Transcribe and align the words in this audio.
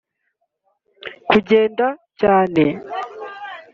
kugenda 1.29 1.87
cyane 2.19 2.63